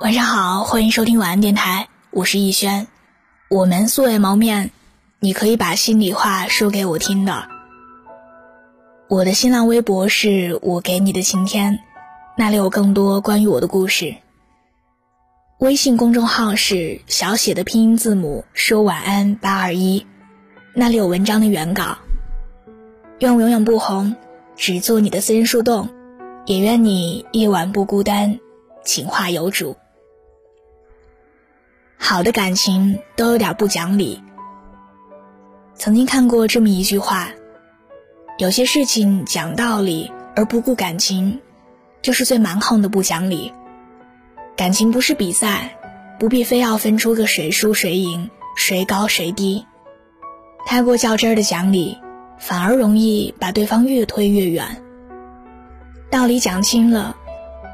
[0.00, 2.86] 晚上好，欢迎收听晚安电台，我是逸轩。
[3.50, 4.70] 我们素未谋面，
[5.18, 7.48] 你可以把心里话说给我听的。
[9.08, 11.80] 我的新浪微博是我给你的晴天，
[12.36, 14.14] 那里有更多关于我的故事。
[15.58, 20.06] 微信公众号是小写的拼音字母说晚安八二一，
[20.74, 21.98] 那里有文章的原稿。
[23.18, 24.14] 愿我永远不红，
[24.54, 25.88] 只做你的私人树洞，
[26.46, 28.38] 也愿你夜晚不孤单，
[28.84, 29.76] 情话有主。
[31.98, 34.22] 好的感情都有点不讲理。
[35.74, 37.28] 曾经看过这么一句话：
[38.38, 41.40] 有些事情讲道理而不顾感情，
[42.00, 43.52] 就是最蛮横的不讲理。
[44.56, 45.76] 感情不是比赛，
[46.18, 49.66] 不必非要分出个谁输谁赢、谁高谁低。
[50.66, 51.98] 太过较真儿的讲理，
[52.38, 54.82] 反而容易把对方越推越远。
[56.10, 57.16] 道理讲清了，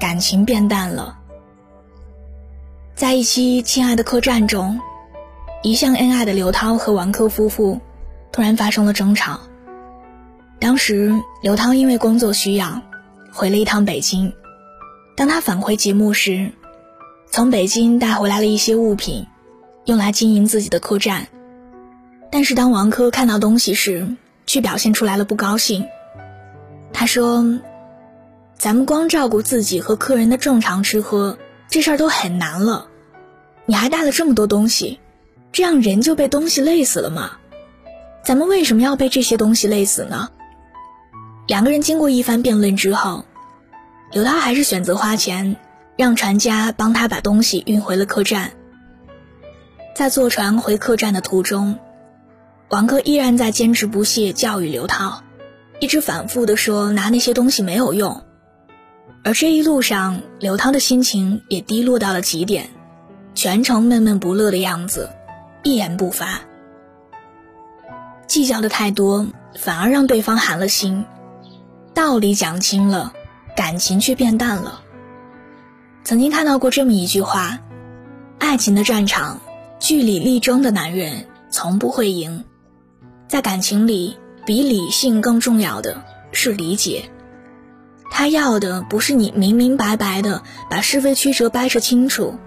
[0.00, 1.18] 感情变淡了。
[2.96, 4.80] 在一期《亲爱的客栈》中，
[5.62, 7.78] 一向恩爱的刘涛和王珂夫妇
[8.32, 9.38] 突然发生了争吵。
[10.58, 12.80] 当时刘涛因为工作需要
[13.30, 14.32] 回了一趟北京，
[15.14, 16.52] 当他返回节目时，
[17.30, 19.26] 从北京带回来了一些物品，
[19.84, 21.28] 用来经营自己的客栈。
[22.32, 24.08] 但是当王珂看到东西时，
[24.46, 25.84] 却表现出来了不高兴。
[26.94, 27.60] 他说
[28.56, 31.36] ：“咱们光照顾自己和客人的正常吃喝。”
[31.68, 32.88] 这事儿都很难了，
[33.66, 35.00] 你还带了这么多东西，
[35.52, 37.32] 这样人就被东西累死了吗？
[38.24, 40.30] 咱们为什么要被这些东西累死呢？
[41.46, 43.24] 两个人经过一番辩论之后，
[44.10, 45.56] 刘涛还是选择花钱
[45.96, 48.52] 让船家帮他把东西运回了客栈。
[49.94, 51.78] 在坐船回客栈的途中，
[52.68, 55.22] 王哥依然在坚持不懈教育刘涛，
[55.78, 58.25] 一直反复的说拿那些东西没有用。
[59.26, 62.70] 而这一路上，刘涛的心情也低落到了极点，
[63.34, 65.10] 全程闷闷不乐的样子，
[65.64, 66.42] 一言不发。
[68.28, 71.04] 计较的太多，反而让对方寒了心。
[71.92, 73.12] 道理讲清了，
[73.56, 74.82] 感情却变淡了。
[76.04, 77.58] 曾经看到过这么一句话：
[78.38, 79.40] 爱情的战场，
[79.80, 82.44] 据理力争的男人从不会赢。
[83.26, 87.10] 在感情里，比理性更重要的是理解。
[88.10, 92.38] 他要的不是你明明白白的把是非曲折掰扯清楚，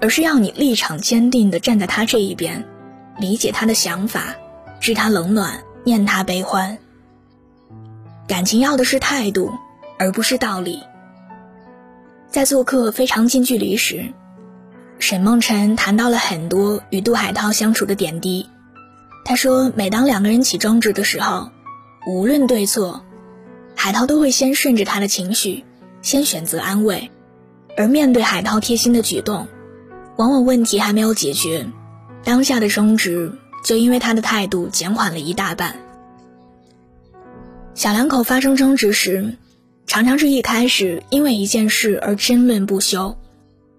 [0.00, 2.64] 而是要你立场坚定的站在他这一边，
[3.18, 4.34] 理解他的想法，
[4.80, 6.78] 知他冷暖，念他悲欢。
[8.28, 9.50] 感情要的是态度，
[9.98, 10.80] 而不是道理。
[12.28, 14.12] 在做客《非常近距离》时，
[15.00, 18.48] 沈梦辰谈到了很多与杜海涛相处的点滴。
[19.24, 21.50] 他说，每当两个人起争执的时候，
[22.06, 23.04] 无论对错。
[23.82, 25.64] 海涛都会先顺着他的情绪，
[26.02, 27.10] 先选择安慰，
[27.78, 29.48] 而面对海涛贴心的举动，
[30.18, 31.66] 往往问题还没有解决，
[32.22, 33.32] 当下的争执
[33.64, 35.76] 就因为他的态度减缓了一大半。
[37.72, 39.38] 小两口发生争执时，
[39.86, 43.16] 常常是一开始因为一件事而争论不休，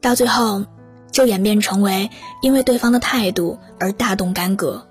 [0.00, 0.64] 到最后
[1.10, 2.08] 就演变成为
[2.40, 4.86] 因为对方的态度而大动干戈。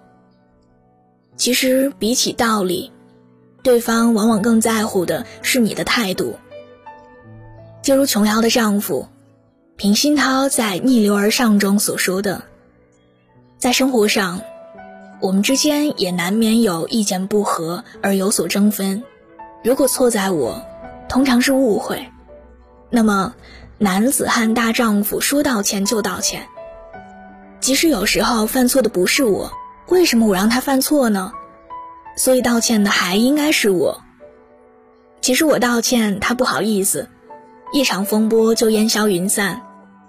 [1.38, 2.92] 其实比起道理。
[3.64, 6.38] 对方往往更在乎的是你的态度。
[7.82, 9.08] 就如琼瑶的丈夫
[9.76, 12.44] 平鑫涛在《逆流而上》中所说的，
[13.58, 14.42] 在生活上，
[15.22, 19.04] 我们之间也难免有意见不合而有所争分。
[19.64, 20.66] 如果错在我，
[21.08, 22.08] 通常是误会。
[22.90, 23.36] 那么，
[23.78, 26.48] 男子汉大丈夫说道歉就道歉。
[27.60, 29.52] 即使有时候犯错的不是我，
[29.88, 31.34] 为什么我让他犯错呢？
[32.18, 34.02] 所以道歉的还应该是我。
[35.22, 37.10] 其实我道歉，他不好意思，
[37.72, 39.62] 一场风波就烟消云散，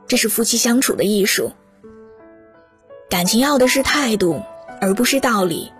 [0.06, 1.52] 这是夫妻相处的艺术。
[3.10, 4.42] 感情要的是态度，
[4.80, 5.70] 而不是道理。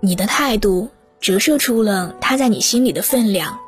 [0.00, 0.88] 你的态度
[1.20, 3.58] 折射出了他在你心里的分量。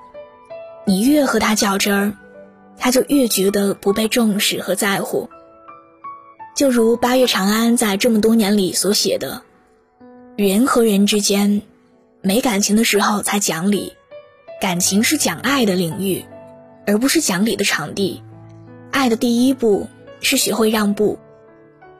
[0.85, 2.13] 你越和他较真儿，
[2.79, 5.29] 他就越觉得不被重视和在乎。
[6.55, 9.43] 就如八月长安在这么多年里所写的
[10.37, 11.63] ：“人和人之间。”
[12.25, 13.95] 没感情的时候才讲理，
[14.61, 16.25] 感情是讲爱的领域，
[16.87, 18.23] 而不是讲理的场地。
[18.93, 19.89] 爱的第一步
[20.21, 21.19] 是学会让步。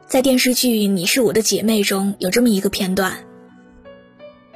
[0.07, 3.13] 在电视剧《你是我的姐妹》中有这么一个片段：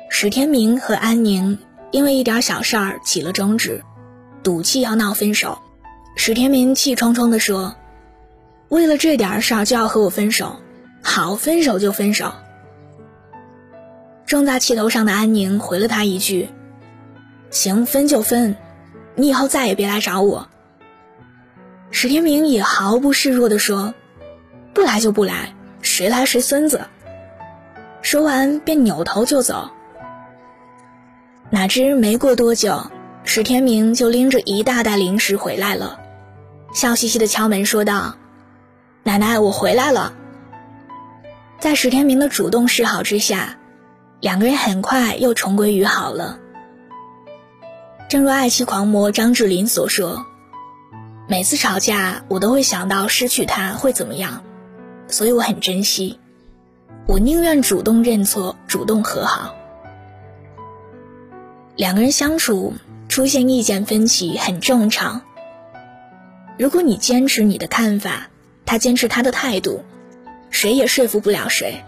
[0.08, 1.58] 史天明和安宁
[1.90, 3.82] 因为一点小事儿起了争执，
[4.44, 5.58] 赌气要闹分手。
[6.14, 7.74] 史天明气冲冲地说
[8.70, 10.60] ：“为了这点事儿就要和我分手？
[11.02, 12.32] 好，分手就分手。”
[14.26, 16.48] 正在气头上的安宁回了他一句
[17.50, 18.56] ：“行，分就分，
[19.14, 20.48] 你以后再也别来找我。”
[21.92, 23.94] 史天明也毫不示弱地说
[24.74, 26.86] ：“不来就不来，谁来谁孙子。”
[28.02, 29.70] 说完便扭头就走。
[31.50, 32.90] 哪知没过多久，
[33.22, 36.00] 史天明就拎着一大袋零食回来了，
[36.74, 38.16] 笑嘻嘻地敲门说道
[39.04, 40.12] ：“奶奶，我回来了。”
[41.60, 43.56] 在史天明的主动示好之下，
[44.20, 46.38] 两个人很快又重归于好了。
[48.08, 50.26] 正如爱妻狂魔张智霖所说。
[51.28, 54.44] 每次吵架，我都会想到失去他会怎么样，
[55.08, 56.20] 所以我很珍惜。
[57.06, 59.56] 我宁愿主动认错，主动和好。
[61.74, 62.74] 两个人相处
[63.08, 65.22] 出现意见分歧很正常。
[66.56, 68.28] 如果你坚持你的看法，
[68.64, 69.84] 他坚持他的态度，
[70.50, 71.82] 谁也说服不了谁，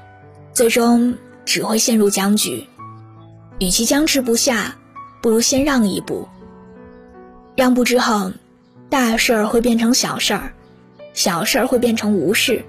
[0.53, 1.17] 最终
[1.49, 2.67] 只会陷入僵局。
[3.59, 4.77] 与其僵持不下，
[5.23, 6.29] 不如先让一步。
[7.57, 8.31] 让步之后。
[8.91, 10.55] 大事儿会变成小事儿，
[11.13, 12.65] 小事儿会变成无事。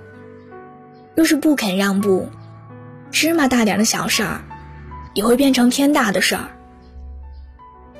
[1.16, 2.28] 若是不肯让步，
[3.10, 4.42] 芝麻大点的小事儿，
[5.14, 6.50] 也会变成天大的事儿。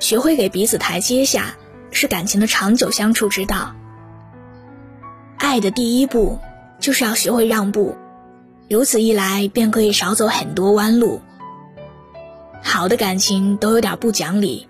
[0.00, 1.54] 学会给彼此台阶下，
[1.92, 3.74] 是感情的长久相处之道。
[5.38, 6.38] 爱的第一步，
[6.78, 7.96] 就是要学会让步，
[8.70, 11.20] 如此一来，便可以少走很多弯路。
[12.62, 14.68] 好的感情都有点不讲理。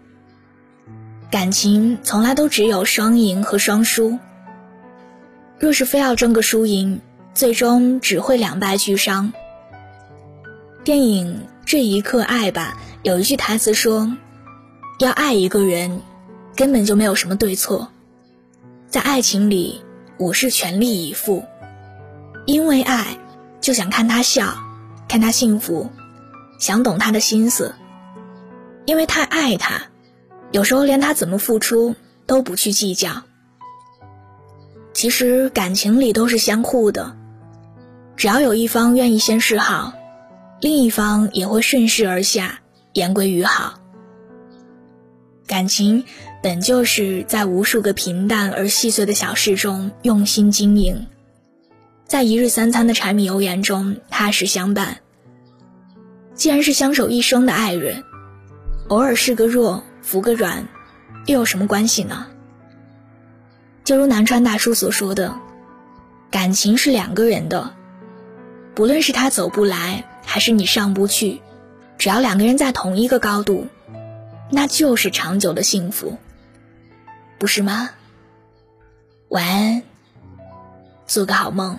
[1.31, 4.19] 感情从来都只有双赢和双输。
[5.59, 7.03] 若是非要争个输赢，
[7.35, 9.35] 最终只会两败俱伤。
[10.83, 11.35] 电影
[11.67, 14.17] 《这一刻爱吧》有一句台词说
[14.99, 16.01] ：“要爱一个人，
[16.57, 17.89] 根本就没有什么对错，
[18.89, 19.83] 在爱情里，
[20.17, 21.45] 我是全力以赴，
[22.47, 23.19] 因为爱，
[23.61, 24.55] 就想看他笑，
[25.09, 25.91] 看他幸福，
[26.59, 27.75] 想懂他的心思，
[28.87, 29.83] 因为太爱他。”
[30.53, 31.95] 有时候连他怎么付出
[32.27, 33.23] 都不去计较。
[34.93, 37.17] 其实感情里都是相互的，
[38.17, 39.93] 只要有一方愿意先示好，
[40.61, 42.59] 另一方也会顺势而下，
[42.93, 43.75] 言归于好。
[45.47, 46.05] 感情
[46.43, 51.07] 本就是在无数个平淡而细碎的小事中用心经营，
[52.11, 54.99] 在一日三餐的柴米油盐中踏实相伴。
[56.35, 58.03] 既然是相守一生的爱人，
[58.89, 59.85] 偶尔是个弱。
[60.03, 60.67] 服个软，
[61.27, 62.27] 又有什么关系呢？
[63.85, 65.39] 就如南川大叔所说的，
[66.33, 67.75] 感情是两个人的，
[68.75, 71.41] 不论是他走不来，还是你上不去，
[71.97, 73.69] 只要两个人在同一个高度，
[74.51, 76.19] 那就是长久的幸福，
[77.39, 77.91] 不是吗？
[79.29, 79.83] 晚安，
[81.07, 81.79] 做个好梦。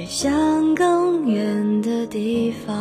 [0.00, 2.74] 飞向更远的地方。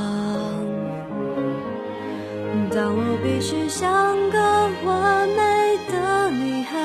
[2.72, 4.40] 当我必须像个
[4.86, 6.78] 完美的女孩。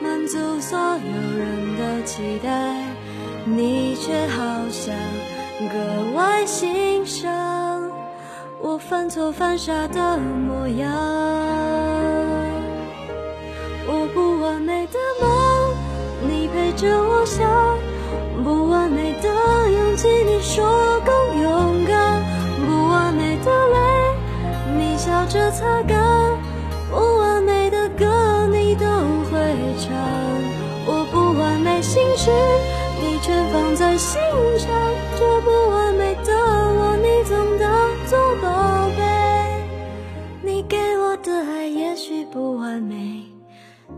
[0.00, 2.48] 满足所有人的期待，
[3.44, 4.94] 你却好像
[5.68, 7.90] 格外欣赏
[8.60, 10.90] 我犯错犯傻的模样。
[13.88, 15.74] 我不完美的梦，
[16.30, 17.49] 你陪着我想；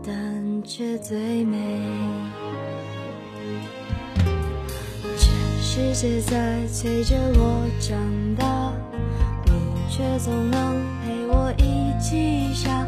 [0.01, 1.57] 但却最美。
[5.17, 5.31] 全
[5.63, 7.97] 世界在催着我长
[8.35, 8.73] 大，
[9.45, 9.51] 你
[9.89, 12.87] 却总能陪我一起傻，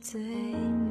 [0.00, 0.85] 最美。